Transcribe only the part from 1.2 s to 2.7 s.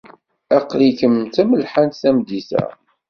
d tamelḥant tameddit-a.